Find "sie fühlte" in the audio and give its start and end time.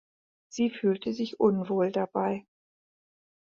0.49-1.13